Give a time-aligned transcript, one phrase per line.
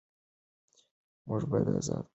[1.27, 2.09] موږ باید ازاد واوسو.